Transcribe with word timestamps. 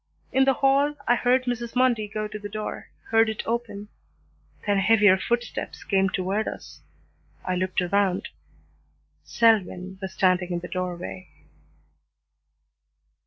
In 0.31 0.45
the 0.45 0.53
hall 0.65 0.95
I 1.07 1.13
heard 1.13 1.43
Mrs. 1.43 1.75
Mundy 1.75 2.07
go 2.07 2.27
to 2.27 2.39
the 2.39 2.49
door, 2.49 2.89
heard 3.11 3.29
it 3.29 3.43
open; 3.45 3.87
then 4.65 4.79
heavier 4.79 5.15
footsteps 5.15 5.83
came 5.83 6.09
toward 6.09 6.47
us, 6.47 6.81
I 7.45 7.55
looked 7.55 7.81
around. 7.83 8.29
Selwyn 9.23 9.99
was 10.01 10.11
standing 10.15 10.49
in 10.53 10.59
the 10.61 10.67
doorway. 10.67 11.27